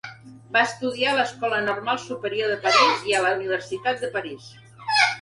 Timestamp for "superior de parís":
2.05-3.07